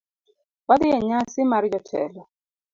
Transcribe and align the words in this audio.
Wadhi 0.67 0.87
enyasi 0.97 1.41
mar 1.51 1.63
jotelo 1.71 2.21